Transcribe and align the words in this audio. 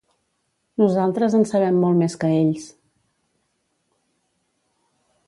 Nosaltres 0.81 1.35
en 1.39 1.43
sabem 1.51 1.77
molt 1.85 2.01
més 2.03 2.17
que 2.23 2.31
ells. 2.39 2.65